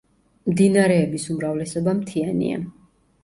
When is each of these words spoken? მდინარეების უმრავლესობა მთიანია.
მდინარეების 0.51 1.27
უმრავლესობა 1.35 1.95
მთიანია. 1.99 2.63